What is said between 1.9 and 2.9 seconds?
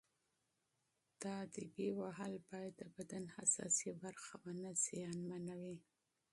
وهل باید د